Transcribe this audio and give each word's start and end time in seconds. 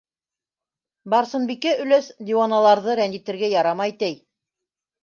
Барсынбикә 1.13 1.75
өләс 1.83 2.09
диуаналарҙы 2.31 2.97
рәнйетергә 3.03 3.53
ярамай 3.57 3.99
ти! 4.03 4.15